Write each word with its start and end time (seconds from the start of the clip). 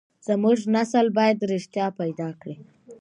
زموږ 0.27 0.57
نسل 0.75 1.05
بايد 1.17 1.39
رښتيا 1.51 1.87
پيدا 1.99 2.29
کړي. 2.41 2.55